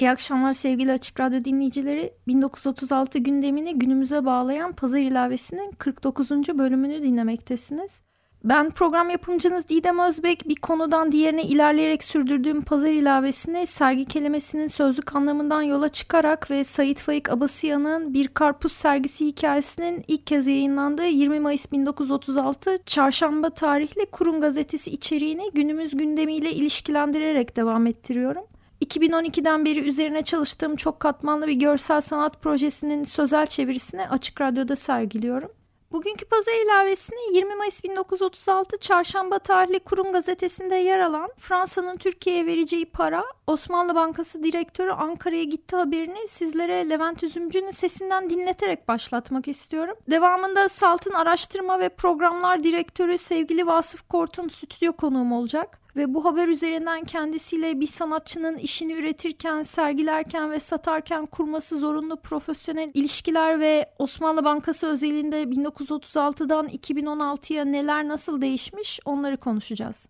[0.00, 2.12] İyi akşamlar sevgili Açık Radyo dinleyicileri.
[2.26, 6.30] 1936 gündemini günümüze bağlayan Pazar ilavesinin 49.
[6.30, 8.02] bölümünü dinlemektesiniz.
[8.44, 15.16] Ben program yapımcınız Didem Özbek bir konudan diğerine ilerleyerek sürdürdüğüm pazar ilavesine sergi kelimesinin sözlük
[15.16, 21.40] anlamından yola çıkarak ve Sait Faik Abasıyan'ın Bir Karpuz sergisi hikayesinin ilk kez yayınlandığı 20
[21.40, 28.44] Mayıs 1936 Çarşamba tarihli Kurun gazetesi içeriğini günümüz gündemiyle ilişkilendirerek devam ettiriyorum.
[28.90, 35.50] 2012'den beri üzerine çalıştığım çok katmanlı bir görsel sanat projesinin sözel çevirisini Açık Radyo'da sergiliyorum.
[35.92, 42.84] Bugünkü pazar ilavesini 20 Mayıs 1936 Çarşamba tarihli Kurum gazetesinde yer alan Fransa'nın Türkiye'ye vereceği
[42.84, 49.96] para Osmanlı Bankası direktörü Ankara'ya gitti haberini sizlere Levent Üzümcü'nün sesinden dinleterek başlatmak istiyorum.
[50.10, 56.48] Devamında Salt'ın araştırma ve programlar direktörü sevgili Vasıf Kort'un stüdyo konuğum olacak ve bu haber
[56.48, 64.44] üzerinden kendisiyle bir sanatçının işini üretirken, sergilerken ve satarken kurması zorunlu profesyonel ilişkiler ve Osmanlı
[64.44, 70.08] Bankası özelinde 1936'dan 2016'ya neler nasıl değişmiş onları konuşacağız.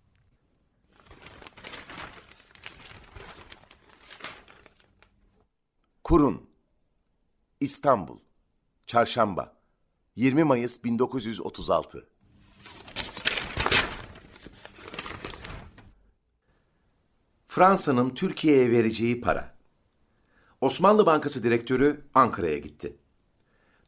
[6.04, 6.50] Kurun
[7.60, 8.18] İstanbul
[8.86, 9.56] Çarşamba
[10.16, 12.09] 20 Mayıs 1936
[17.50, 19.54] Fransa'nın Türkiye'ye vereceği para.
[20.60, 22.97] Osmanlı Bankası direktörü Ankara'ya gitti.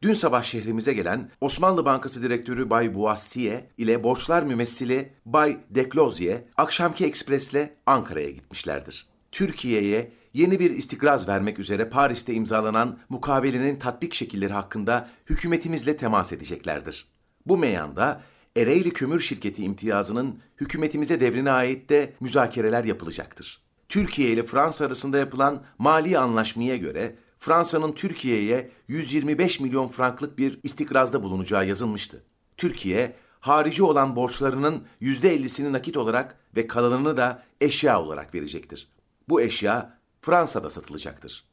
[0.03, 7.04] Dün sabah şehrimize gelen Osmanlı Bankası direktörü Bay Boissier ile borçlar mümessili Bay Declozier akşamki
[7.04, 9.06] ekspresle Ankara'ya gitmişlerdir.
[9.32, 17.06] Türkiye'ye yeni bir istikraz vermek üzere Paris'te imzalanan mukavelenin tatbik şekilleri hakkında hükümetimizle temas edeceklerdir.
[17.47, 18.22] Bu meyanda
[18.56, 23.62] Ereğli Kömür Şirketi imtiyazının hükümetimize devrine ait de müzakereler yapılacaktır.
[23.88, 31.22] Türkiye ile Fransa arasında yapılan mali anlaşmaya göre Fransa'nın Türkiye'ye 125 milyon franklık bir istikrazda
[31.22, 32.22] bulunacağı yazılmıştı.
[32.56, 38.88] Türkiye, harici olan borçlarının %50'sini nakit olarak ve kalanını da eşya olarak verecektir.
[39.28, 41.51] Bu eşya Fransa'da satılacaktır.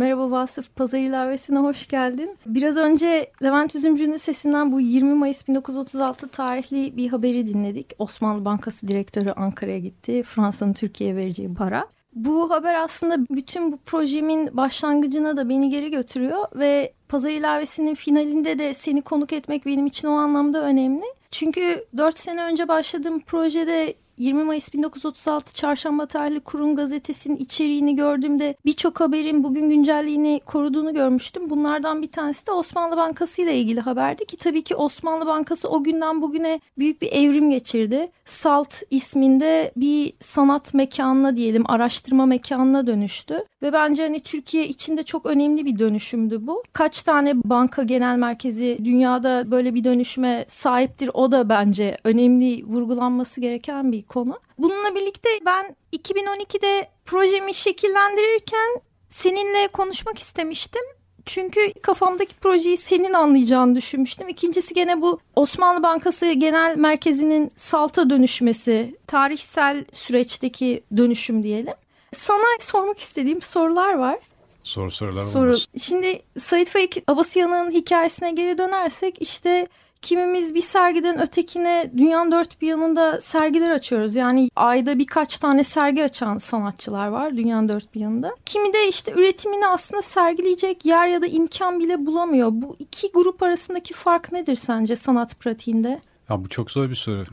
[0.00, 2.38] Merhaba Vasıf, Pazar ilavesine hoş geldin.
[2.46, 7.92] Biraz önce Levent Üzümcü'nün sesinden bu 20 Mayıs 1936 tarihli bir haberi dinledik.
[7.98, 10.22] Osmanlı Bankası direktörü Ankara'ya gitti.
[10.22, 11.86] Fransa'nın Türkiye'ye vereceği para.
[12.14, 18.58] Bu haber aslında bütün bu projemin başlangıcına da beni geri götürüyor ve Pazar ilavesinin finalinde
[18.58, 21.04] de seni konuk etmek benim için o anlamda önemli.
[21.30, 28.54] Çünkü 4 sene önce başladığım projede 20 Mayıs 1936 Çarşamba tarihli Kurum gazetesinin içeriğini gördüğümde
[28.64, 31.50] birçok haberin bugün güncelliğini koruduğunu görmüştüm.
[31.50, 35.82] Bunlardan bir tanesi de Osmanlı Bankası ile ilgili haberdi ki tabii ki Osmanlı Bankası o
[35.82, 38.10] günden bugüne büyük bir evrim geçirdi.
[38.24, 43.44] Salt isminde bir sanat mekanına diyelim araştırma mekanına dönüştü.
[43.62, 46.62] Ve bence hani Türkiye içinde çok önemli bir dönüşümdü bu.
[46.72, 53.40] Kaç tane banka genel merkezi dünyada böyle bir dönüşüme sahiptir o da bence önemli vurgulanması
[53.40, 54.40] gereken bir konu.
[54.58, 60.82] Bununla birlikte ben 2012'de projemi şekillendirirken seninle konuşmak istemiştim.
[61.26, 64.28] Çünkü kafamdaki projeyi senin anlayacağını düşünmüştüm.
[64.28, 71.74] İkincisi gene bu Osmanlı Bankası Genel Merkezi'nin salta dönüşmesi, tarihsel süreçteki dönüşüm diyelim.
[72.12, 74.18] Sana sormak istediğim sorular var.
[74.62, 75.56] Soru sorular Soru.
[75.78, 79.66] Şimdi Sait Faik Abasıyan'ın hikayesine geri dönersek işte
[80.02, 84.16] Kimimiz bir sergiden ötekine dünyanın dört bir yanında sergiler açıyoruz.
[84.16, 88.36] Yani ayda birkaç tane sergi açan sanatçılar var dünyanın dört bir yanında.
[88.46, 92.48] Kimi de işte üretimini aslında sergileyecek yer ya da imkan bile bulamıyor.
[92.52, 96.00] Bu iki grup arasındaki fark nedir sence sanat pratiğinde?
[96.28, 97.24] Ya bu çok zor bir soru.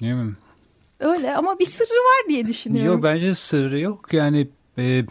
[0.00, 0.34] Değil mi?
[1.00, 2.92] Öyle ama bir sırrı var diye düşünüyorum.
[2.92, 4.12] Yok bence sırrı yok.
[4.12, 4.48] Yani
[4.78, 5.04] e,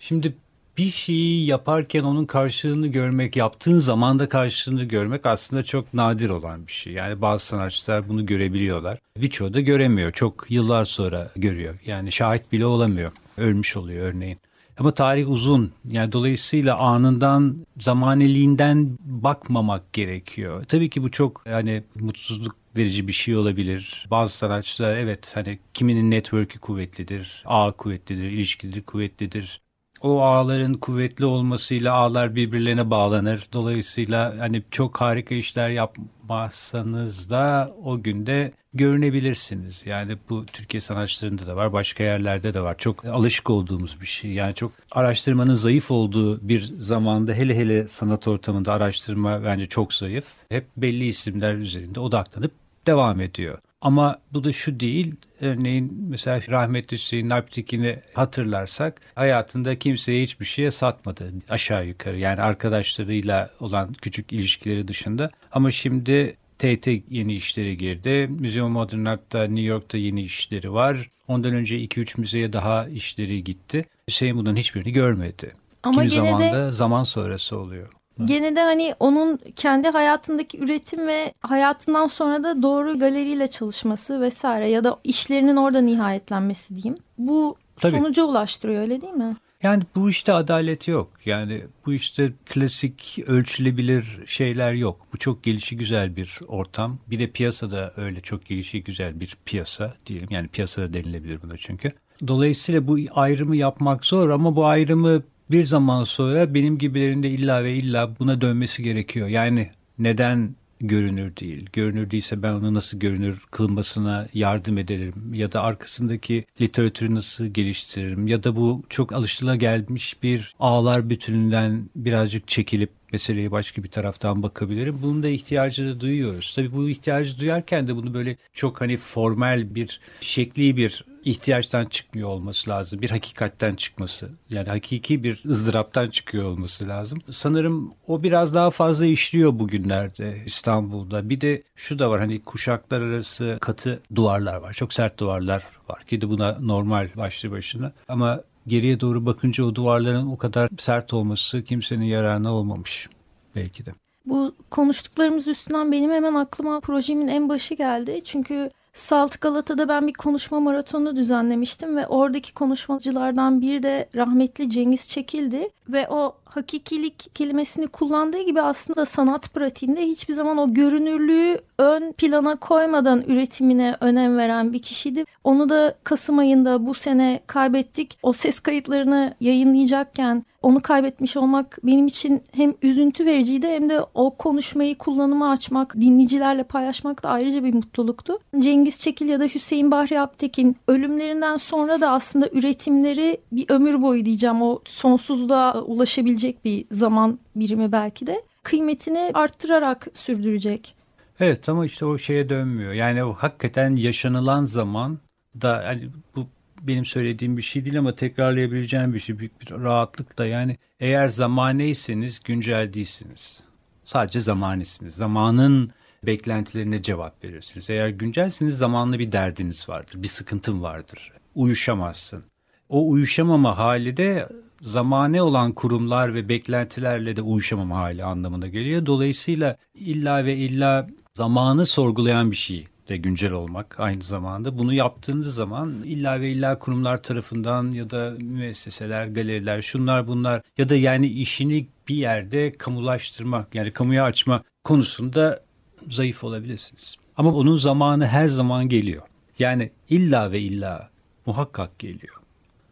[0.00, 0.34] şimdi
[0.78, 6.66] bir şeyi yaparken onun karşılığını görmek, yaptığın zaman da karşılığını görmek aslında çok nadir olan
[6.66, 6.92] bir şey.
[6.92, 8.98] Yani bazı sanatçılar bunu görebiliyorlar.
[9.16, 10.12] Birçoğu da göremiyor.
[10.12, 11.74] Çok yıllar sonra görüyor.
[11.86, 13.12] Yani şahit bile olamıyor.
[13.36, 14.38] Ölmüş oluyor örneğin.
[14.78, 15.72] Ama tarih uzun.
[15.84, 20.64] Yani dolayısıyla anından, zamaneliğinden bakmamak gerekiyor.
[20.64, 24.06] Tabii ki bu çok yani mutsuzluk verici bir şey olabilir.
[24.10, 29.60] Bazı sanatçılar evet hani kiminin network'ü kuvvetlidir, ağ kuvvetlidir, ilişkileri kuvvetlidir.
[30.02, 33.42] O ağların kuvvetli olmasıyla ağlar birbirlerine bağlanır.
[33.52, 39.86] Dolayısıyla hani çok harika işler yapmazsanız da o günde görünebilirsiniz.
[39.86, 42.78] Yani bu Türkiye sanatçılarında da var, başka yerlerde de var.
[42.78, 44.32] Çok alışık olduğumuz bir şey.
[44.32, 50.24] Yani çok araştırmanın zayıf olduğu bir zamanda hele hele sanat ortamında araştırma bence çok zayıf.
[50.48, 52.52] Hep belli isimler üzerinde odaklanıp
[52.86, 53.58] devam ediyor.
[53.80, 55.14] Ama bu da şu değil.
[55.40, 62.18] Örneğin mesela rahmetli Hüseyin Alptekin'i hatırlarsak hayatında kimseye hiçbir şeye satmadı aşağı yukarı.
[62.18, 65.30] Yani arkadaşlarıyla olan küçük ilişkileri dışında.
[65.52, 68.26] Ama şimdi TT yeni işleri girdi.
[68.30, 71.10] Müzeum Modern Art'ta New York'ta yeni işleri var.
[71.28, 73.84] Ondan önce 2-3 müzeye daha işleri gitti.
[74.08, 75.52] Hüseyin bunun hiçbirini görmedi.
[75.82, 77.88] Ama Kimi gene zaman de da zaman sonrası oluyor.
[78.24, 84.70] Gene de hani onun kendi hayatındaki üretim ve hayatından sonra da doğru galeriyle çalışması vesaire
[84.70, 86.98] ya da işlerinin orada nihayetlenmesi diyeyim.
[87.18, 87.96] Bu Tabii.
[87.96, 89.36] sonuca ulaştırıyor öyle değil mi?
[89.62, 91.10] Yani bu işte adalet yok.
[91.24, 95.06] Yani bu işte klasik ölçülebilir şeyler yok.
[95.12, 96.98] Bu çok gelişi güzel bir ortam.
[97.06, 100.28] Bir de piyasada öyle çok gelişi güzel bir piyasa diyelim.
[100.30, 101.92] Yani piyasada denilebilir buna çünkü.
[102.28, 107.74] Dolayısıyla bu ayrımı yapmak zor ama bu ayrımı bir zaman sonra benim gibilerinde illa ve
[107.74, 109.28] illa buna dönmesi gerekiyor.
[109.28, 111.66] Yani neden görünür değil?
[111.72, 118.28] Görünür değilse ben onu nasıl görünür kılmasına yardım ederim ya da arkasındaki literatürü nasıl geliştiririm
[118.28, 124.98] ya da bu çok alışılagelmiş bir ağlar bütününden birazcık çekilip meseleye başka bir taraftan bakabilirim.
[125.02, 126.52] Bunun da ihtiyacını duyuyoruz.
[126.56, 132.28] Tabii bu ihtiyacı duyarken de bunu böyle çok hani formal bir şekli bir ihtiyaçtan çıkmıyor
[132.28, 133.02] olması lazım.
[133.02, 134.30] Bir hakikatten çıkması.
[134.50, 137.18] Yani hakiki bir ızdıraptan çıkıyor olması lazım.
[137.30, 141.28] Sanırım o biraz daha fazla işliyor bugünlerde İstanbul'da.
[141.28, 144.72] Bir de şu da var hani kuşaklar arası katı duvarlar var.
[144.72, 147.92] Çok sert duvarlar var ki de buna normal başlı başına.
[148.08, 153.08] Ama geriye doğru bakınca o duvarların o kadar sert olması kimsenin yararına olmamış
[153.56, 153.90] belki de.
[154.26, 158.20] Bu konuştuklarımız üstünden benim hemen aklıma projemin en başı geldi.
[158.24, 165.08] Çünkü Salt Galata'da ben bir konuşma maratonu düzenlemiştim ve oradaki konuşmacılardan biri de rahmetli Cengiz
[165.08, 172.12] Çekildi ve o hakikilik kelimesini kullandığı gibi aslında sanat pratiğinde hiçbir zaman o görünürlüğü ön
[172.12, 175.24] plana koymadan üretimine önem veren bir kişiydi.
[175.44, 178.18] Onu da Kasım ayında bu sene kaybettik.
[178.22, 184.30] O ses kayıtlarını yayınlayacakken onu kaybetmiş olmak benim için hem üzüntü vericiydi hem de o
[184.30, 188.38] konuşmayı kullanıma açmak, dinleyicilerle paylaşmak da ayrıca bir mutluluktu.
[188.58, 194.24] Cengiz Çekil ya da Hüseyin Bahri Aptekin ölümlerinden sonra da aslında üretimleri bir ömür boyu
[194.24, 200.94] diyeceğim o sonsuzluğa ulaşabilecek bir zaman birimi belki de kıymetini arttırarak sürdürecek.
[201.40, 202.92] Evet ama işte o şeye dönmüyor.
[202.92, 205.18] Yani o hakikaten yaşanılan zaman
[205.62, 206.46] da hani bu
[206.82, 212.42] benim söylediğim bir şey değil ama tekrarlayabileceğim bir şey büyük bir rahatlıkla yani eğer zamaneyseniz
[212.42, 213.62] güncel değilsiniz.
[214.04, 215.14] Sadece zamanesiniz.
[215.14, 215.90] Zamanın
[216.26, 217.90] beklentilerine cevap verirsiniz.
[217.90, 221.32] Eğer güncelsiniz zamanlı bir derdiniz vardır, bir sıkıntın vardır.
[221.54, 222.44] Uyuşamazsın.
[222.88, 224.48] O uyuşamama hali de
[224.86, 229.06] zamane olan kurumlar ve beklentilerle de uyuşamama hali anlamına geliyor.
[229.06, 234.78] Dolayısıyla illa ve illa zamanı sorgulayan bir şey de güncel olmak aynı zamanda.
[234.78, 240.88] Bunu yaptığınız zaman illa ve illa kurumlar tarafından ya da müesseseler, galeriler, şunlar bunlar ya
[240.88, 245.60] da yani işini bir yerde kamulaştırmak yani kamuya açma konusunda
[246.08, 247.16] zayıf olabilirsiniz.
[247.36, 249.22] Ama onun zamanı her zaman geliyor.
[249.58, 251.10] Yani illa ve illa
[251.46, 252.45] muhakkak geliyor.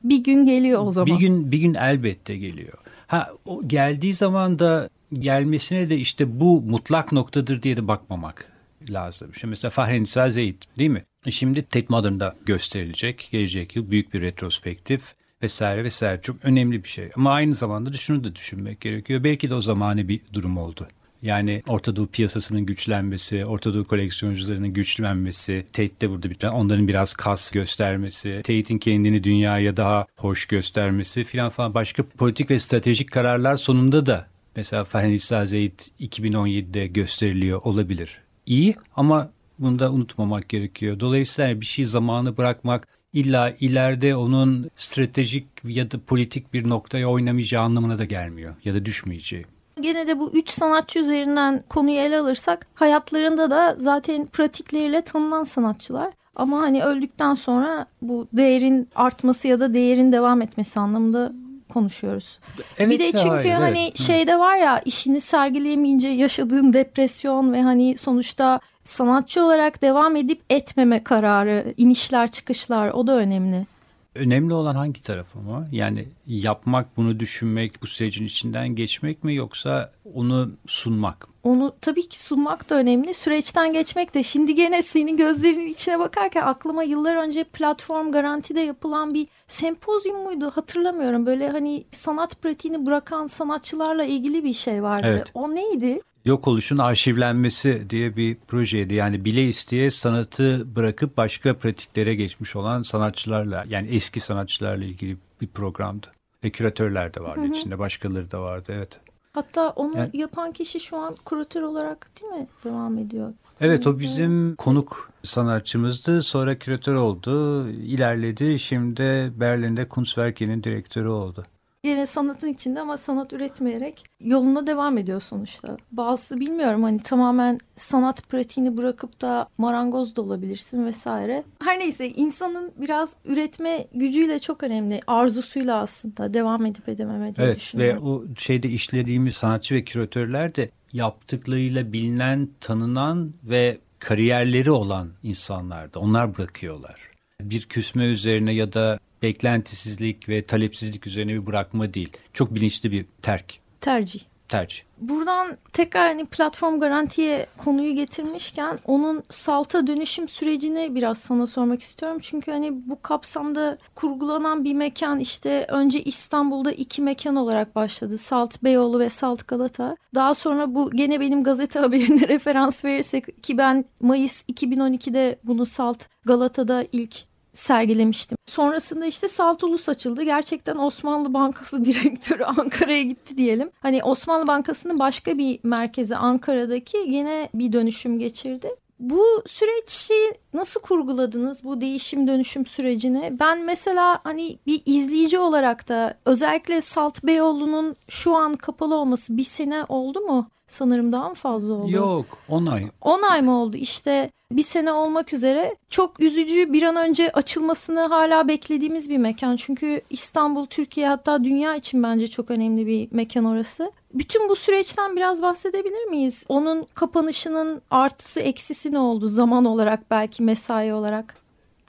[0.05, 1.15] Bir gün geliyor o zaman.
[1.15, 2.79] Bir gün bir gün elbette geliyor.
[3.07, 8.53] Ha o geldiği zaman da gelmesine de işte bu mutlak noktadır diye de bakmamak
[8.91, 9.31] lazım.
[9.35, 11.05] Şimdi mesela Fahrenisa Zeyd değil mi?
[11.27, 13.29] E şimdi Tate Modern'da gösterilecek.
[13.33, 16.21] Gelecek yıl büyük bir retrospektif vesaire vesaire.
[16.21, 17.11] Çok önemli bir şey.
[17.17, 19.25] Ama aynı zamanda da şunu da düşünmek gerekiyor.
[19.25, 20.89] Belki de o zamanı bir durum oldu.
[21.25, 27.51] Yani Orta Doğu piyasasının güçlenmesi, Orta Doğu koleksiyoncularının güçlenmesi, Tate'de burada bir onların biraz kas
[27.51, 34.07] göstermesi, Tate'in kendini dünyaya daha hoş göstermesi filan falan başka politik ve stratejik kararlar sonunda
[34.07, 34.27] da
[34.57, 38.21] mesela Fahrenisa Zeyd 2017'de gösteriliyor olabilir.
[38.47, 41.01] İyi ama bunu da unutmamak gerekiyor.
[41.01, 47.63] Dolayısıyla bir şey zamanı bırakmak illa ileride onun stratejik ya da politik bir noktaya oynamayacağı
[47.63, 49.45] anlamına da gelmiyor ya da düşmeyeceği.
[49.81, 56.13] Gene de bu üç sanatçı üzerinden konuyu ele alırsak hayatlarında da zaten pratikleriyle tanınan sanatçılar.
[56.37, 61.33] Ama hani öldükten sonra bu değerin artması ya da değerin devam etmesi anlamında
[61.69, 62.39] konuşuyoruz.
[62.79, 63.99] Evet, bir de çünkü hayır, hani evet.
[63.99, 71.05] şeyde var ya işini sergileyemeyince yaşadığın depresyon ve hani sonuçta sanatçı olarak devam edip etmeme
[71.05, 73.67] kararı, inişler çıkışlar o da önemli.
[74.15, 75.69] Önemli olan hangi tarafı mı?
[75.73, 81.35] Yani yapmak, bunu düşünmek, bu sürecin içinden geçmek mi yoksa onu sunmak mı?
[81.43, 83.15] Onu tabii ki sunmak da önemli.
[83.15, 84.23] Süreçten geçmek de.
[84.23, 90.51] Şimdi gene senin gözlerinin içine bakarken aklıma yıllar önce platform garantide yapılan bir sempozyum muydu
[90.55, 91.27] hatırlamıyorum.
[91.27, 95.07] Böyle hani sanat pratiğini bırakan sanatçılarla ilgili bir şey vardı.
[95.07, 95.31] Evet.
[95.35, 96.01] O neydi?
[96.25, 98.95] Yok oluşun arşivlenmesi diye bir projeydi.
[98.95, 105.47] Yani bile isteye sanatı bırakıp başka pratiklere geçmiş olan sanatçılarla yani eski sanatçılarla ilgili bir
[105.47, 106.07] programdı.
[106.45, 107.51] Ve küratörler de vardı Hı hı.
[107.51, 109.01] içinde başkaları da vardı evet.
[109.33, 113.33] Hatta onu Yani- yapan kişi şu an kuratör olarak değil mi devam ediyor?
[113.61, 116.23] Evet o bizim konuk sanatçımızdı.
[116.23, 117.69] Sonra küratör oldu.
[117.71, 118.59] ilerledi.
[118.59, 121.45] Şimdi Berlin'de Kunstwerke'nin direktörü oldu.
[121.85, 125.77] Yine sanatın içinde ama sanat üretmeyerek yoluna devam ediyor sonuçta.
[125.93, 131.45] Bazısı bilmiyorum hani tamamen sanat pratiğini bırakıp da marangoz da olabilirsin vesaire.
[131.65, 135.01] Her neyse insanın biraz üretme gücüyle çok önemli.
[135.07, 138.07] Arzusuyla aslında devam edip edememe diye Evet ve düşünüyorum.
[138.07, 145.99] o şeyde işlediğimiz sanatçı ve küratörler de yaptıklarıyla bilinen, tanınan ve kariyerleri olan insanlardı.
[145.99, 147.01] Onlar bırakıyorlar.
[147.41, 152.13] Bir küsme üzerine ya da beklentisizlik ve talepsizlik üzerine bir bırakma değil.
[152.33, 154.21] Çok bilinçli bir terk, Tercih.
[154.49, 154.83] tercih.
[154.99, 162.19] Buradan tekrar hani platform garantiye konuyu getirmişken onun salta dönüşüm sürecini biraz sana sormak istiyorum.
[162.23, 168.19] Çünkü hani bu kapsamda kurgulanan bir mekan işte önce İstanbul'da iki mekan olarak başladı.
[168.19, 169.97] Salt Beyoğlu ve Salt Galata.
[170.15, 176.05] Daha sonra bu gene benim gazete haberine referans verirsek ki ben Mayıs 2012'de bunu Salt
[176.25, 178.39] Galata'da ilk sergilemiştim.
[178.47, 180.23] Sonrasında işte Salt Ulus açıldı.
[180.23, 183.71] Gerçekten Osmanlı Bankası direktörü Ankara'ya gitti diyelim.
[183.81, 188.69] Hani Osmanlı Bankası'nın başka bir merkezi Ankara'daki yine bir dönüşüm geçirdi.
[189.01, 190.15] Bu süreci
[190.55, 193.37] nasıl kurguladınız bu değişim dönüşüm sürecini?
[193.41, 199.45] Ben mesela hani bir izleyici olarak da özellikle Salt Beyoğlu'nun şu an kapalı olması bir
[199.45, 200.51] sene oldu mu?
[200.75, 201.91] Sanırım daha mı fazla oldu?
[201.91, 202.87] Yok 10 ay.
[203.01, 208.01] 10 ay mı oldu işte bir sene olmak üzere çok üzücü bir an önce açılmasını
[208.01, 209.57] hala beklediğimiz bir mekan.
[209.57, 213.93] Çünkü İstanbul, Türkiye hatta dünya için bence çok önemli bir mekan orası.
[214.15, 216.45] Bütün bu süreçten biraz bahsedebilir miyiz?
[216.49, 221.35] Onun kapanışının artısı eksisi ne oldu zaman olarak belki mesai olarak?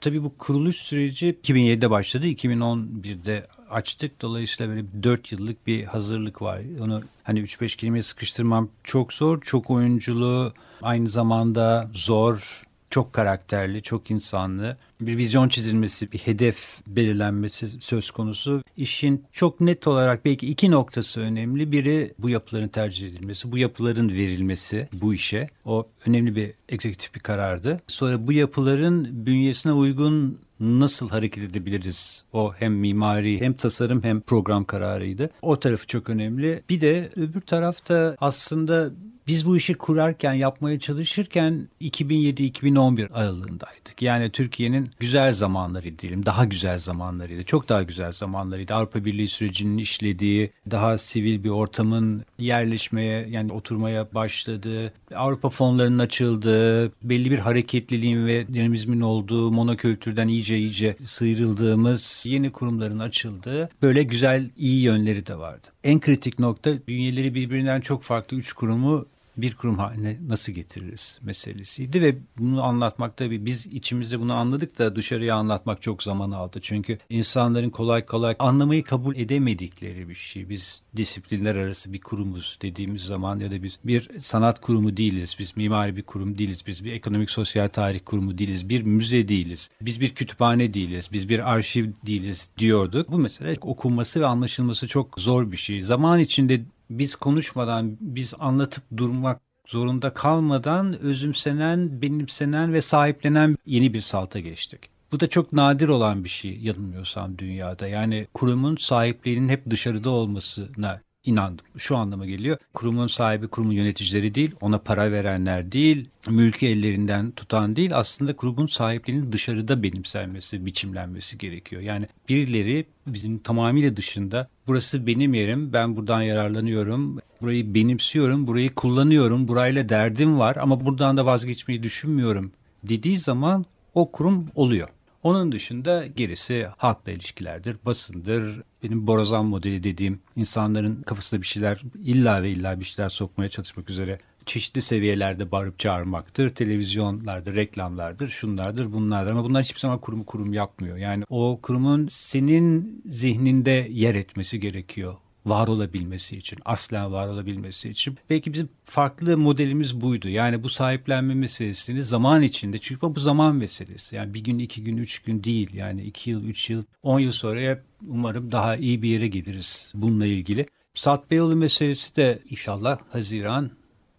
[0.00, 2.26] Tabii bu kuruluş süreci 2007'de başladı.
[2.26, 4.22] 2011'de açtık.
[4.22, 6.60] Dolayısıyla böyle 4 yıllık bir hazırlık var.
[6.80, 9.40] Onu hani 3-5 kelimeye sıkıştırmam çok zor.
[9.40, 10.52] Çok oyunculu,
[10.82, 14.76] aynı zamanda zor, çok karakterli, çok insanlı.
[15.00, 18.62] Bir vizyon çizilmesi, bir hedef belirlenmesi söz konusu.
[18.76, 21.72] İşin çok net olarak belki iki noktası önemli.
[21.72, 25.48] Biri bu yapıların tercih edilmesi, bu yapıların verilmesi bu işe.
[25.64, 27.80] O önemli bir egzekutif bir karardı.
[27.86, 32.24] Sonra bu yapıların bünyesine uygun nasıl hareket edebiliriz?
[32.32, 35.30] O hem mimari hem tasarım hem program kararıydı.
[35.42, 36.62] O tarafı çok önemli.
[36.70, 38.90] Bir de öbür tarafta aslında
[39.26, 44.02] biz bu işi kurarken, yapmaya çalışırken 2007-2011 aralığındaydık.
[44.02, 47.44] Yani Türkiye'nin güzel zamanları diyelim, daha güzel zamanlarıydı.
[47.44, 48.74] Çok daha güzel zamanlarıydı.
[48.74, 56.92] Avrupa Birliği sürecinin işlediği, daha sivil bir ortamın yerleşmeye, yani oturmaya başladığı, Avrupa fonlarının açıldığı,
[57.02, 64.50] belli bir hareketliliğin ve dinamizmin olduğu, monokültürden iyice iyice sıyrıldığımız, yeni kurumların açıldığı böyle güzel,
[64.56, 65.68] iyi yönleri de vardı.
[65.84, 69.06] En kritik nokta bünyeleri birbirinden çok farklı üç kurumu
[69.36, 74.96] bir kurum haline nasıl getiririz meselesiydi ve bunu anlatmak tabii biz içimizde bunu anladık da
[74.96, 76.58] dışarıya anlatmak çok zaman aldı.
[76.62, 80.48] Çünkü insanların kolay kolay anlamayı kabul edemedikleri bir şey.
[80.48, 85.56] Biz disiplinler arası bir kurumuz dediğimiz zaman ya da biz bir sanat kurumu değiliz, biz
[85.56, 90.00] mimari bir kurum değiliz, biz bir ekonomik sosyal tarih kurumu değiliz, bir müze değiliz, biz
[90.00, 93.10] bir kütüphane değiliz, biz bir arşiv değiliz diyorduk.
[93.10, 95.82] Bu mesele okunması ve anlaşılması çok zor bir şey.
[95.82, 104.00] Zaman içinde biz konuşmadan, biz anlatıp durmak zorunda kalmadan özümsenen, benimsenen ve sahiplenen yeni bir
[104.00, 104.80] salta geçtik.
[105.12, 107.88] Bu da çok nadir olan bir şey yanılmıyorsam dünyada.
[107.88, 111.66] Yani kurumun sahiplerinin hep dışarıda olmasına inandım.
[111.76, 112.58] Şu anlama geliyor.
[112.74, 117.96] Kurumun sahibi kurumun yöneticileri değil, ona para verenler değil, mülkü ellerinden tutan değil.
[117.96, 121.82] Aslında kurumun sahiplerinin dışarıda benimsenmesi, biçimlenmesi gerekiyor.
[121.82, 129.48] Yani birileri bizim tamamıyla dışında burası benim yerim, ben buradan yararlanıyorum, burayı benimsiyorum, burayı kullanıyorum,
[129.48, 132.52] burayla derdim var ama buradan da vazgeçmeyi düşünmüyorum
[132.88, 134.88] dediği zaman o kurum oluyor.
[135.26, 138.62] Onun dışında gerisi halkla ilişkilerdir, basındır.
[138.82, 143.90] Benim borazan modeli dediğim insanların kafasında bir şeyler illa ve illa bir şeyler sokmaya çalışmak
[143.90, 146.48] üzere çeşitli seviyelerde bağırıp çağırmaktır.
[146.50, 149.30] Televizyonlardır, reklamlardır, şunlardır, bunlardır.
[149.30, 150.96] Ama bunlar hiçbir zaman kurumu kurum yapmıyor.
[150.96, 155.16] Yani o kurumun senin zihninde yer etmesi gerekiyor
[155.46, 158.18] var olabilmesi için, asla var olabilmesi için.
[158.30, 160.28] Belki bizim farklı modelimiz buydu.
[160.28, 164.16] Yani bu sahiplenme meselesini zaman içinde, çünkü bu zaman meselesi.
[164.16, 165.74] Yani bir gün, iki gün, üç gün değil.
[165.74, 170.26] Yani iki yıl, üç yıl, on yıl sonra umarım daha iyi bir yere geliriz bununla
[170.26, 170.66] ilgili.
[170.94, 173.70] Sat Beyoğlu meselesi de inşallah Haziran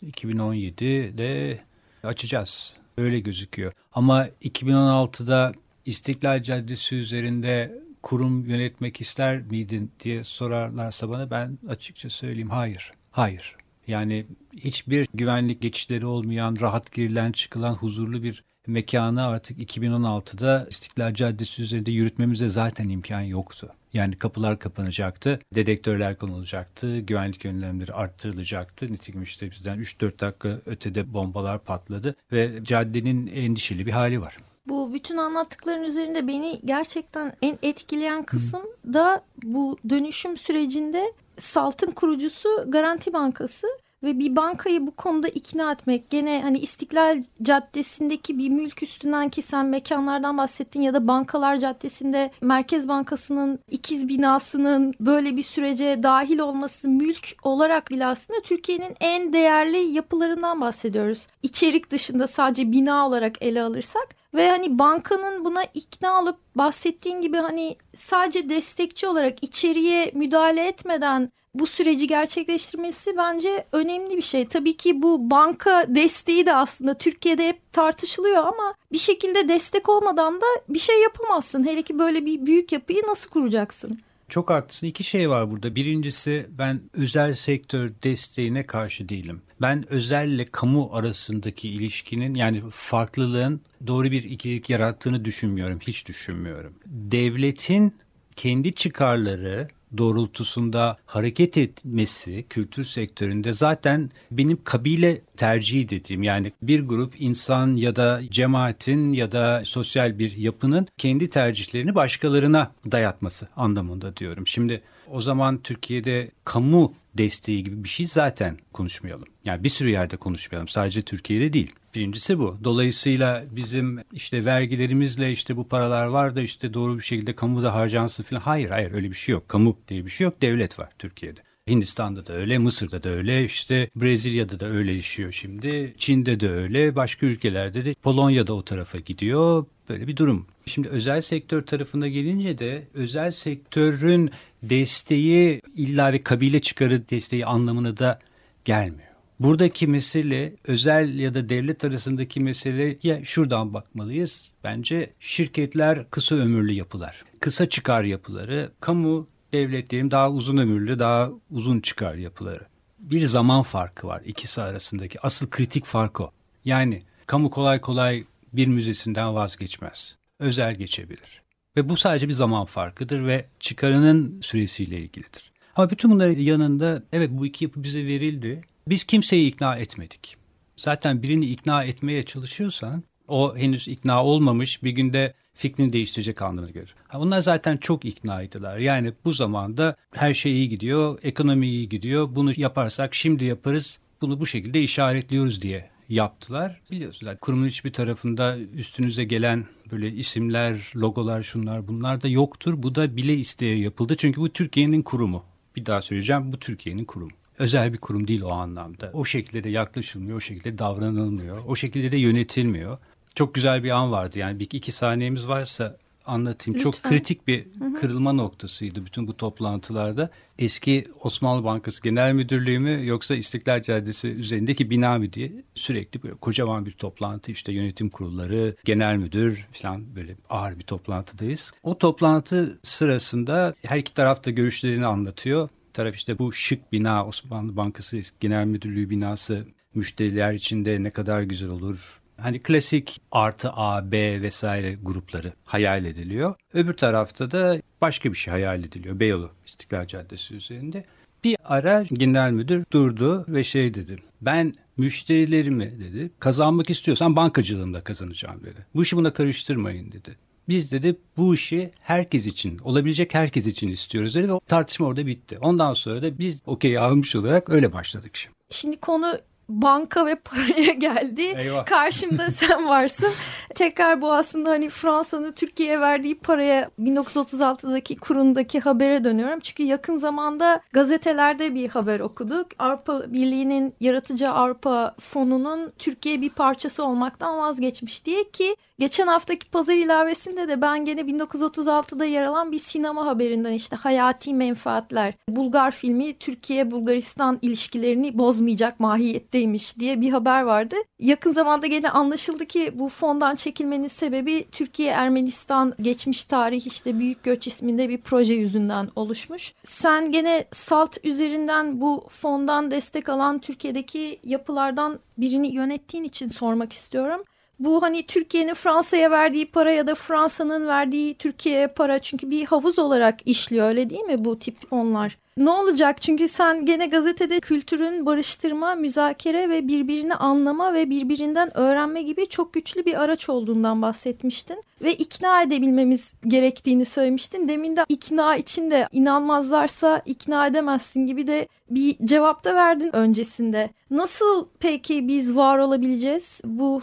[0.06, 1.60] 2017'de
[2.04, 2.74] açacağız.
[2.98, 3.72] Öyle gözüküyor.
[3.94, 5.54] Ama 2016'da
[5.86, 12.92] İstiklal Caddesi üzerinde kurum yönetmek ister miydin diye sorarlarsa bana ben açıkça söyleyeyim hayır.
[13.12, 13.56] Hayır.
[13.88, 14.26] Yani
[14.58, 21.92] hiçbir güvenlik geçişleri olmayan, rahat girilen çıkılan huzurlu bir mekanı artık 2016'da İstiklal Caddesi üzerinde
[21.92, 23.74] yürütmemize zaten imkan yoktu.
[23.94, 28.92] Yani kapılar kapanacaktı, dedektörler konulacaktı, güvenlik önlemleri arttırılacaktı.
[28.92, 34.38] Nitekim işte bizden 3-4 dakika ötede bombalar patladı ve caddenin endişeli bir hali var.
[34.70, 38.62] Bu bütün anlattıkların üzerinde beni gerçekten en etkileyen kısım
[38.94, 43.68] da bu dönüşüm sürecinde Salt'ın kurucusu Garanti Bankası
[44.04, 49.42] ve bir bankayı bu konuda ikna etmek gene hani İstiklal Caddesi'ndeki bir mülk üstünden ki
[49.42, 56.40] sen mekanlardan bahsettin ya da Bankalar Caddesi'nde Merkez Bankası'nın ikiz binasının böyle bir sürece dahil
[56.40, 61.28] olması mülk olarak bile aslında Türkiye'nin en değerli yapılarından bahsediyoruz.
[61.44, 67.38] İçerik dışında sadece bina olarak ele alırsak ve hani bankanın buna ikna olup bahsettiğin gibi
[67.38, 74.48] hani sadece destekçi olarak içeriye müdahale etmeden bu süreci gerçekleştirmesi bence önemli bir şey.
[74.48, 80.42] Tabii ki bu banka desteği de aslında Türkiye'de hep tartışılıyor ama bir şekilde destek olmadan
[80.42, 81.66] da bir şey yapamazsın.
[81.66, 84.00] Hele ki böyle bir büyük yapıyı nasıl kuracaksın?
[84.30, 84.88] Çok haklısın.
[84.88, 85.76] İki şey var burada.
[85.76, 89.42] Birincisi ben özel sektör desteğine karşı değilim.
[89.62, 95.80] Ben özelle kamu arasındaki ilişkinin yani farklılığın doğru bir ikilik yarattığını düşünmüyorum.
[95.80, 96.74] Hiç düşünmüyorum.
[96.86, 97.94] Devletin
[98.36, 107.14] kendi çıkarları doğrultusunda hareket etmesi kültür sektöründe zaten benim kabile tercihi dediğim yani bir grup
[107.22, 114.48] insan ya da cemaatin ya da sosyal bir yapının kendi tercihlerini başkalarına dayatması anlamında diyorum.
[114.48, 119.28] Şimdi o zaman Türkiye'de kamu desteği gibi bir şey zaten konuşmayalım.
[119.46, 120.68] Yani bir sürü yerde konuşmayalım.
[120.68, 121.72] Sadece Türkiye'de değil.
[121.98, 122.58] Birincisi bu.
[122.64, 128.24] Dolayısıyla bizim işte vergilerimizle işte bu paralar var da işte doğru bir şekilde kamuda harcansın
[128.24, 128.42] falan.
[128.42, 129.50] Hayır hayır öyle bir şey yok.
[129.50, 130.42] Kamu diye bir şey yok.
[130.42, 131.40] Devlet var Türkiye'de.
[131.70, 135.94] Hindistan'da da öyle, Mısır'da da öyle, işte Brezilya'da da öyle işiyor şimdi.
[135.98, 139.66] Çin'de de öyle, başka ülkelerde de Polonya'da o tarafa gidiyor.
[139.90, 140.46] Böyle bir durum.
[140.66, 144.32] Şimdi özel sektör tarafına gelince de özel sektörün
[144.64, 148.20] desteği illa bir kabile çıkarı desteği anlamına da
[148.66, 149.07] gelmiyor.
[149.40, 154.54] Buradaki mesele özel ya da devlet arasındaki mesele ya şuradan bakmalıyız.
[154.64, 157.24] Bence şirketler kısa ömürlü yapılar.
[157.40, 162.66] Kısa çıkar yapıları, kamu devlet diyelim daha uzun ömürlü, daha uzun çıkar yapıları.
[163.00, 165.22] Bir zaman farkı var ikisi arasındaki.
[165.22, 166.32] Asıl kritik fark o.
[166.66, 168.24] Yani kamu kolay kolay
[168.54, 170.16] bir müzesinden vazgeçmez.
[170.40, 171.42] Özel geçebilir.
[171.78, 175.52] Ve bu sadece bir zaman farkıdır ve çıkarının süresiyle ilgilidir.
[175.76, 178.62] Ama bütün bunların yanında evet bu iki yapı bize verildi.
[178.90, 180.38] Biz kimseyi ikna etmedik.
[180.78, 186.96] Zaten birini ikna etmeye çalışıyorsan o henüz ikna olmamış bir günde fikrini değiştirecek anlamına gelir.
[187.14, 188.78] Bunlar zaten çok iknaydılar.
[188.78, 192.30] Yani bu zamanda her şey iyi gidiyor, ekonomi iyi gidiyor.
[192.36, 194.00] Bunu yaparsak şimdi yaparız.
[194.22, 196.82] Bunu bu şekilde işaretliyoruz diye yaptılar.
[196.92, 202.84] Biliyorsunuz yani kurumun hiçbir tarafında üstünüze gelen böyle isimler, logolar, şunlar bunlar da yoktur.
[202.84, 204.16] Bu da bile isteye yapıldı.
[204.18, 205.44] Çünkü bu Türkiye'nin kurumu.
[205.76, 207.32] Bir daha söyleyeceğim bu Türkiye'nin kurumu.
[207.58, 209.12] Özel bir kurum değil o anlamda.
[209.14, 212.98] O şekilde de yaklaşılmıyor, o şekilde davranılmıyor, o şekilde de yönetilmiyor.
[213.36, 216.76] Çok güzel bir an vardı yani bir iki saniyemiz varsa anlatayım.
[216.76, 216.92] Lütfen.
[216.92, 217.68] Çok kritik bir
[218.00, 220.30] kırılma noktasıydı bütün bu toplantılarda.
[220.60, 226.36] Eski Osmanlı Bankası Genel Müdürlüğü mü yoksa İstiklal Caddesi üzerindeki bina mı diye sürekli böyle
[226.36, 231.72] kocaman bir toplantı işte yönetim kurulları, genel müdür falan böyle ağır bir toplantıdayız.
[231.84, 235.70] O toplantı sırasında her iki taraf da görüşlerini anlatıyor.
[235.98, 241.42] Taraf işte bu şık bina Osmanlı Bankası Genel Müdürlüğü binası müşteriler için de ne kadar
[241.42, 246.56] güzel olur Hani klasik artı A, B vesaire grupları hayal ediliyor.
[246.74, 249.20] Öbür tarafta da başka bir şey hayal ediliyor.
[249.20, 251.06] Beyoğlu İstiklal Caddesi üzerinde.
[251.44, 254.18] Bir ara genel müdür durdu ve şey dedi.
[254.42, 258.86] Ben müşterilerimi dedi kazanmak istiyorsam bankacılığımda kazanacağım dedi.
[258.96, 260.38] Bu işi buna karıştırmayın dedi.
[260.70, 265.58] Biz dedi bu işi herkes için, olabilecek herkes için istiyoruz dedi ve tartışma orada bitti.
[265.62, 268.56] Ondan sonra da biz okey almış olarak öyle başladık şimdi.
[268.70, 271.42] Şimdi konu banka ve paraya geldi.
[271.42, 271.86] Eyvah.
[271.86, 273.30] Karşımda sen varsın.
[273.76, 279.60] Tekrar bu aslında hani Fransa'nın Türkiye'ye verdiği paraya 1936'daki kurundaki habere dönüyorum.
[279.60, 282.68] Çünkü yakın zamanda gazetelerde bir haber okuduk.
[282.80, 289.94] Avrupa Birliği'nin Yaratıcı Avrupa Fonu'nun Türkiye bir parçası olmaktan vazgeçmiş diye ki geçen haftaki pazar
[289.94, 296.34] ilavesinde de ben gene 1936'da yer alan bir sinema haberinden işte Hayati Menfaatler Bulgar filmi
[296.34, 300.96] Türkiye-Bulgaristan ilişkilerini bozmayacak mahiyetteymiş diye bir haber vardı.
[301.20, 307.68] Yakın zamanda gene anlaşıldı ki bu fondan çekilmenin sebebi Türkiye-Ermenistan geçmiş tarih işte Büyük Göç
[307.68, 309.74] isminde bir proje yüzünden oluşmuş.
[309.84, 317.44] Sen gene SALT üzerinden bu fondan destek alan Türkiye'deki yapılardan birini yönettiğin için sormak istiyorum.
[317.80, 323.00] Bu hani Türkiye'nin Fransa'ya verdiği para ya da Fransa'nın verdiği Türkiye'ye para çünkü bir havuz
[323.00, 325.38] olarak işliyor öyle değil mi bu tip fonlar?
[325.58, 326.22] Ne olacak?
[326.22, 332.74] Çünkü sen gene gazetede kültürün barıştırma, müzakere ve birbirini anlama ve birbirinden öğrenme gibi çok
[332.74, 334.84] güçlü bir araç olduğundan bahsetmiştin.
[335.02, 337.68] Ve ikna edebilmemiz gerektiğini söylemiştin.
[337.68, 343.90] Demin de ikna için de inanmazlarsa ikna edemezsin gibi de bir cevap da verdin öncesinde.
[344.12, 347.02] Nasıl peki biz var olabileceğiz bu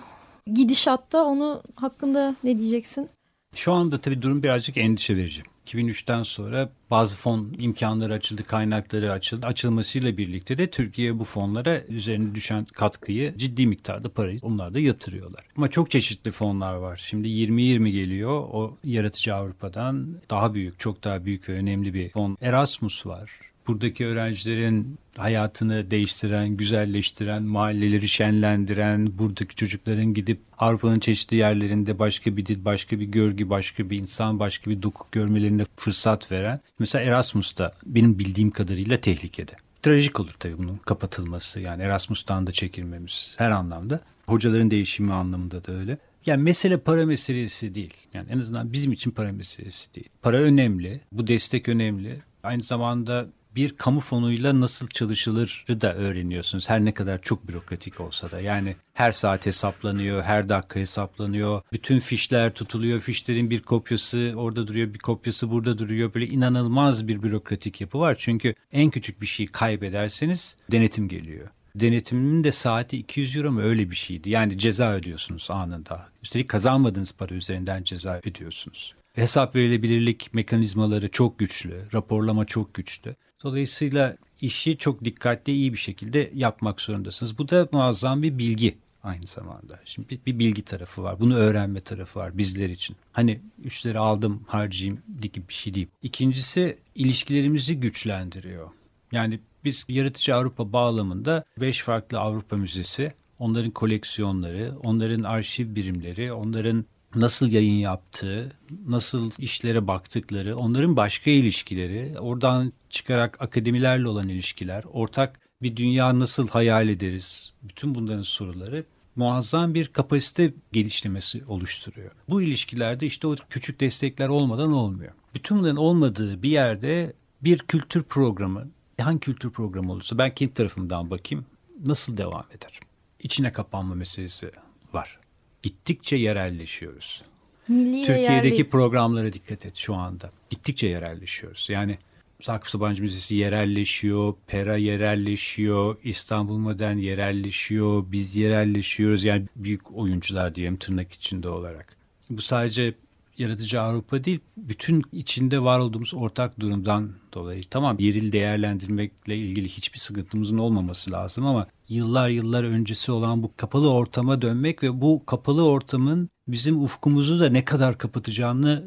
[0.55, 3.09] gidişatta onu hakkında ne diyeceksin?
[3.55, 5.43] Şu anda tabii durum birazcık endişe verici.
[5.67, 9.47] 2003'ten sonra bazı fon imkanları açıldı, kaynakları açıldı.
[9.47, 15.45] Açılmasıyla birlikte de Türkiye bu fonlara üzerine düşen katkıyı ciddi miktarda parayı onlar da yatırıyorlar.
[15.57, 17.03] Ama çok çeşitli fonlar var.
[17.09, 18.31] Şimdi 2020 geliyor.
[18.53, 22.37] O yaratıcı Avrupa'dan daha büyük, çok daha büyük ve önemli bir fon.
[22.41, 23.31] Erasmus var
[23.68, 32.46] buradaki öğrencilerin hayatını değiştiren, güzelleştiren, mahalleleri şenlendiren, buradaki çocukların gidip Avrupa'nın çeşitli yerlerinde başka bir
[32.46, 36.61] dil, başka bir görgü, başka bir insan, başka bir doku görmelerine fırsat veren.
[36.79, 39.53] Mesela Erasmus da benim bildiğim kadarıyla tehlikede.
[39.83, 44.00] Trajik olur tabii bunun kapatılması yani Erasmus'tan da çekilmemiz her anlamda.
[44.27, 45.98] Hocaların değişimi anlamında da öyle.
[46.27, 47.94] Yani mesele para meselesi değil.
[48.14, 50.09] Yani en azından bizim için para meselesi değil.
[50.22, 52.22] Para önemli, bu destek önemli.
[52.42, 56.71] Aynı zamanda bir kamu fonuyla nasıl çalışılırı da öğreniyorsunuz.
[56.71, 58.40] Her ne kadar çok bürokratik olsa da.
[58.40, 61.62] Yani her saat hesaplanıyor, her dakika hesaplanıyor.
[61.73, 63.01] Bütün fişler tutuluyor.
[63.01, 66.14] Fişlerin bir kopyası orada duruyor, bir kopyası burada duruyor.
[66.14, 68.17] Böyle inanılmaz bir bürokratik yapı var.
[68.19, 71.49] Çünkü en küçük bir şeyi kaybederseniz denetim geliyor.
[71.75, 74.31] Denetimin de saati 200 euro mu öyle bir şeydi.
[74.31, 76.09] Yani ceza ödüyorsunuz anında.
[76.23, 78.95] Üstelik kazanmadığınız para üzerinden ceza ödüyorsunuz.
[79.14, 83.17] Hesap verilebilirlik mekanizmaları çok güçlü, raporlama çok güçlü.
[83.45, 87.39] Dolayısıyla işi çok dikkatli iyi bir şekilde yapmak zorundasınız.
[87.39, 89.81] Bu da muazzam bir bilgi aynı zamanda.
[89.85, 91.21] Şimdi bir, bir bilgi tarafı var.
[91.21, 92.97] Bunu öğrenme tarafı var bizler için.
[93.13, 95.87] Hani üçleri aldım harcayayım gibi bir şey değil.
[96.03, 98.71] İkincisi ilişkilerimizi güçlendiriyor.
[99.13, 106.85] Yani biz yaratıcı Avrupa bağlamında beş farklı Avrupa Müzesi, onların koleksiyonları, onların arşiv birimleri, onların
[107.14, 108.53] nasıl yayın yaptığı,
[108.87, 116.48] nasıl işlere baktıkları, onların başka ilişkileri, oradan çıkarak akademilerle olan ilişkiler, ortak bir dünya nasıl
[116.48, 118.85] hayal ederiz, bütün bunların soruları
[119.16, 122.11] muazzam bir kapasite geliştirmesi oluşturuyor.
[122.29, 125.12] Bu ilişkilerde işte o küçük destekler olmadan olmuyor.
[125.35, 128.68] Bütün bunların olmadığı bir yerde bir kültür programı,
[129.00, 131.46] hangi kültür programı olursa ben kendi tarafımdan bakayım
[131.87, 132.81] nasıl devam eder?
[133.20, 134.50] İçine kapanma meselesi
[134.92, 135.24] var
[135.64, 137.22] gittikçe yerelleşiyoruz.
[137.68, 138.70] Milli Türkiye'deki yerli.
[138.70, 140.31] programlara dikkat et şu anda.
[140.50, 141.68] Gittikçe yerelleşiyoruz.
[141.70, 141.98] Yani
[142.40, 149.24] Sakıp Sabancı Müzesi yerelleşiyor, Pera yerelleşiyor, İstanbul Modern yerelleşiyor, biz yerelleşiyoruz.
[149.24, 151.96] Yani büyük oyuncular diyelim tırnak içinde olarak.
[152.31, 152.94] Bu sadece
[153.38, 157.62] yaratıcı Avrupa değil, bütün içinde var olduğumuz ortak durumdan dolayı.
[157.70, 163.90] Tamam yeril değerlendirmekle ilgili hiçbir sıkıntımızın olmaması lazım ama yıllar yıllar öncesi olan bu kapalı
[163.90, 168.85] ortama dönmek ve bu kapalı ortamın bizim ufkumuzu da ne kadar kapatacağını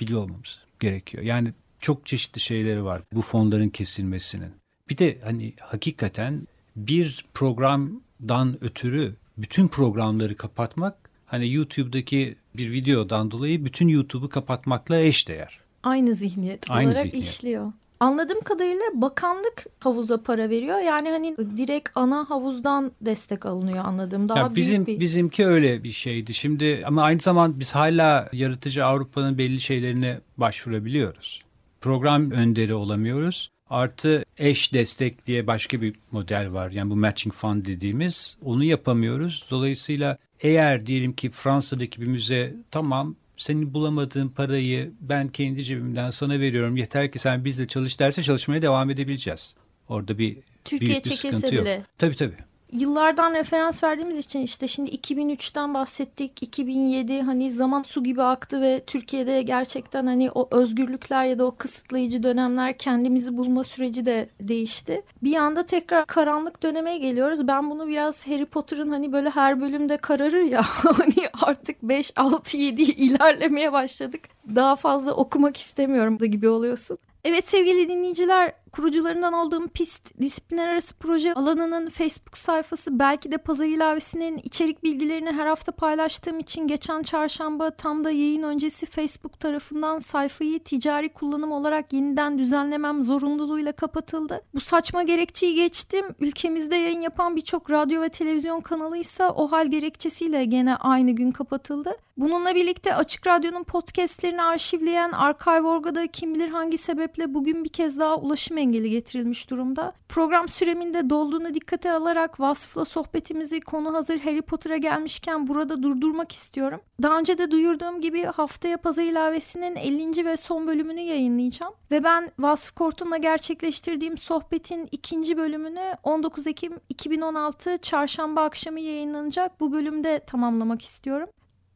[0.00, 1.22] biliyor olmamız gerekiyor.
[1.22, 4.50] Yani çok çeşitli şeyleri var bu fonların kesilmesinin.
[4.90, 13.64] Bir de hani hakikaten bir programdan ötürü bütün programları kapatmak hani YouTube'daki bir videodan dolayı
[13.64, 15.60] bütün YouTube'u kapatmakla eşdeğer.
[15.82, 17.28] Aynı zihniyet Aynı olarak zihniyet.
[17.28, 17.72] işliyor.
[18.00, 20.78] Anladığım kadarıyla bakanlık havuza para veriyor.
[20.78, 24.28] Yani hani direkt ana havuzdan destek alınıyor anladığım.
[24.28, 25.04] Daha Ya bizim büyük bir...
[25.04, 26.34] bizimki öyle bir şeydi.
[26.34, 31.42] Şimdi ama aynı zaman biz hala yaratıcı Avrupa'nın belli şeylerine başvurabiliyoruz.
[31.80, 33.50] Program önderi olamıyoruz.
[33.70, 36.70] Artı eş destek diye başka bir model var.
[36.70, 39.46] Yani bu matching fund dediğimiz onu yapamıyoruz.
[39.50, 46.40] Dolayısıyla eğer diyelim ki Fransa'daki bir müze tamam senin bulamadığın parayı ben kendi cebimden sana
[46.40, 46.76] veriyorum.
[46.76, 49.56] Yeter ki sen bizle çalış derse çalışmaya devam edebileceğiz.
[49.88, 51.64] Orada bir Türkiye büyük bir çekilse sıkıntı yok.
[51.64, 51.84] bile.
[51.98, 52.49] Tabii tabii.
[52.72, 56.42] Yıllardan referans verdiğimiz için işte şimdi 2003'ten bahsettik.
[56.42, 61.50] 2007 hani zaman su gibi aktı ve Türkiye'de gerçekten hani o özgürlükler ya da o
[61.50, 65.02] kısıtlayıcı dönemler kendimizi bulma süreci de değişti.
[65.22, 67.46] Bir anda tekrar karanlık döneme geliyoruz.
[67.46, 72.56] Ben bunu biraz Harry Potter'ın hani böyle her bölümde kararır ya hani artık 5 6
[72.56, 74.20] 7 ilerlemeye başladık.
[74.54, 76.98] Daha fazla okumak istemiyorum da gibi oluyorsun.
[77.24, 83.66] Evet sevgili dinleyiciler kurucularından olduğum PIST disiplinler arası proje alanının Facebook sayfası belki de pazar
[83.66, 89.98] ilavesinin içerik bilgilerini her hafta paylaştığım için geçen çarşamba tam da yayın öncesi Facebook tarafından
[89.98, 94.42] sayfayı ticari kullanım olarak yeniden düzenlemem zorunluluğuyla kapatıldı.
[94.54, 96.06] Bu saçma gerekçeyi geçtim.
[96.20, 101.96] Ülkemizde yayın yapan birçok radyo ve televizyon kanalıysa o hal gerekçesiyle gene aynı gün kapatıldı.
[102.16, 108.16] Bununla birlikte Açık Radyo'nun podcastlerini arşivleyen Archive.org'da kim bilir hangi sebeple bugün bir kez daha
[108.16, 109.92] ulaşım engeli getirilmiş durumda.
[110.08, 116.80] Program süreminde dolduğunu dikkate alarak Vasıf'la sohbetimizi konu hazır Harry Potter'a gelmişken burada durdurmak istiyorum.
[117.02, 120.24] Daha önce de duyurduğum gibi haftaya pazar ilavesinin 50.
[120.24, 121.74] ve son bölümünü yayınlayacağım.
[121.90, 129.72] Ve ben Vasıf Kortun'la gerçekleştirdiğim sohbetin ikinci bölümünü 19 Ekim 2016 çarşamba akşamı yayınlanacak bu
[129.72, 131.28] bölümde tamamlamak istiyorum.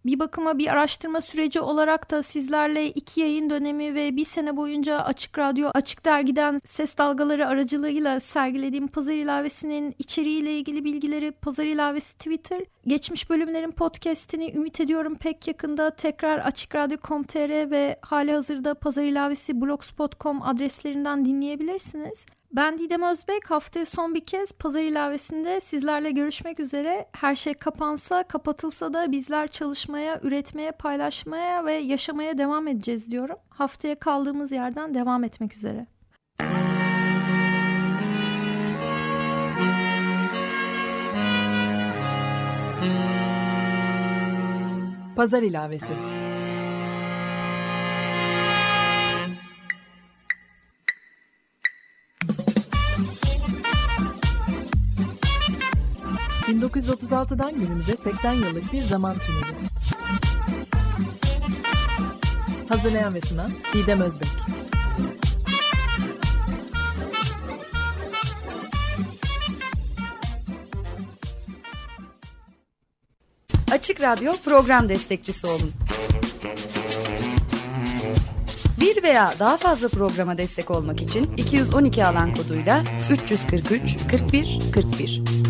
[0.06, 4.98] Bir bakıma bir araştırma süreci olarak da sizlerle iki yayın dönemi ve bir sene boyunca
[4.98, 12.14] Açık Radyo, Açık Dergi'den ses dalgaları aracılığıyla sergilediğim Pazar ilavesinin içeriğiyle ilgili bilgileri Pazar ilavesi
[12.18, 19.04] Twitter, geçmiş bölümlerin podcastini ümit ediyorum pek yakında tekrar Açık Radyo.com.tr ve hali hazırda Pazar
[19.04, 22.26] ilavesi blogspot.com adreslerinden dinleyebilirsiniz.
[22.56, 27.08] Ben Didem Özbek haftaya son bir kez pazar ilavesinde sizlerle görüşmek üzere.
[27.12, 33.36] Her şey kapansa kapatılsa da bizler çalışmaya, üretmeye, paylaşmaya ve yaşamaya devam edeceğiz diyorum.
[33.48, 35.86] Haftaya kaldığımız yerden devam etmek üzere.
[45.16, 45.92] Pazar ilavesi.
[56.74, 59.54] ...1936'dan günümüze 80 yıllık bir zaman tüneli.
[62.68, 64.28] Hazırlayan ve sunan Didem Özbek.
[73.72, 75.72] Açık Radyo program destekçisi olun.
[78.80, 85.43] Bir veya daha fazla programa destek olmak için 212 alan koduyla 343 41 41